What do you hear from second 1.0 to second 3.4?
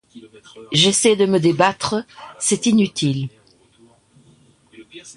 de me débattre... c’est inutile.